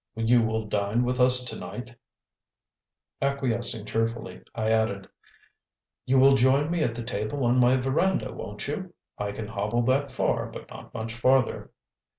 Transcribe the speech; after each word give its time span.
You 0.17 0.41
will 0.41 0.65
dine 0.65 1.03
with 1.03 1.19
us 1.19 1.45
to 1.45 1.55
night?" 1.55 1.95
Acquiescing 3.21 3.85
cheerfully, 3.85 4.41
I 4.55 4.71
added: 4.71 5.07
"You 6.07 6.17
will 6.17 6.33
join 6.33 6.71
me 6.71 6.83
at 6.83 6.95
the 6.95 7.03
table 7.03 7.45
on 7.45 7.59
my 7.59 7.77
veranda, 7.77 8.31
won't 8.33 8.67
you? 8.67 8.95
I 9.19 9.31
can 9.31 9.47
hobble 9.49 9.83
that 9.83 10.11
far 10.11 10.47
but 10.47 10.67
not 10.71 10.91
much 10.95 11.13
farther." 11.13 11.69